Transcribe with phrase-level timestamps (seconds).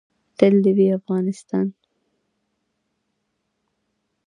[0.37, 1.67] تل دې وي افغانستان